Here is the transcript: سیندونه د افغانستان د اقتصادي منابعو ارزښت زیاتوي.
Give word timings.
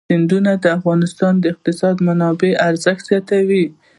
سیندونه 0.09 0.51
د 0.63 0.65
افغانستان 0.77 1.33
د 1.39 1.43
اقتصادي 1.53 2.01
منابعو 2.07 2.59
ارزښت 2.69 3.03
زیاتوي. 3.09 3.65